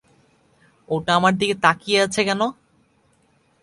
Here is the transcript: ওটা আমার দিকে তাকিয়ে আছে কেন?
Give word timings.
ওটা 0.89 1.11
আমার 1.19 1.33
দিকে 1.39 1.55
তাকিয়ে 1.65 1.99
আছে 2.05 2.21
কেন? 2.27 2.41